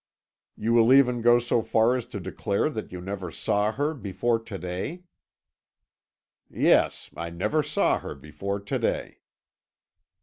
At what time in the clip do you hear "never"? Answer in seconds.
3.01-3.29, 7.29-7.61